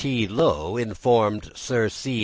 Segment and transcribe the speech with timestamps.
[0.01, 0.27] T.
[0.27, 2.11] Lowe informed Sir C.